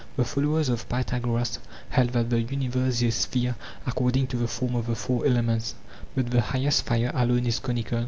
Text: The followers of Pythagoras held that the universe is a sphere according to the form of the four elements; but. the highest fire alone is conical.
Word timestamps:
The 0.17 0.25
followers 0.25 0.67
of 0.69 0.89
Pythagoras 0.89 1.59
held 1.89 2.09
that 2.13 2.31
the 2.31 2.41
universe 2.41 3.03
is 3.03 3.03
a 3.03 3.11
sphere 3.11 3.55
according 3.85 4.25
to 4.29 4.37
the 4.37 4.47
form 4.47 4.73
of 4.73 4.87
the 4.87 4.95
four 4.95 5.27
elements; 5.27 5.75
but. 6.15 6.31
the 6.31 6.41
highest 6.41 6.87
fire 6.87 7.11
alone 7.13 7.45
is 7.45 7.59
conical. 7.59 7.99